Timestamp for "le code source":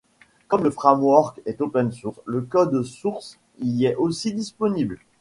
2.25-3.37